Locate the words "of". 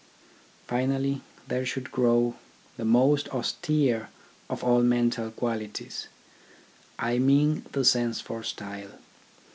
4.49-4.63